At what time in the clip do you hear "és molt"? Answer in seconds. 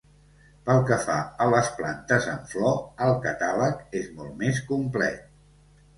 4.03-4.35